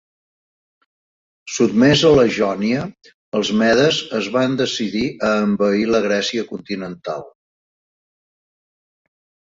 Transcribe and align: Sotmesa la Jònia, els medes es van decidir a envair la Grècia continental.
Sotmesa 1.57 2.13
la 2.21 2.23
Jònia, 2.37 2.87
els 3.41 3.53
medes 3.61 4.01
es 4.23 4.31
van 4.39 4.57
decidir 4.65 5.07
a 5.31 5.37
envair 5.45 5.87
la 5.95 6.03
Grècia 6.11 6.51
continental. 6.53 7.27